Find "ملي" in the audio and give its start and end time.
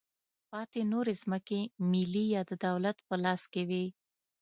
1.91-2.25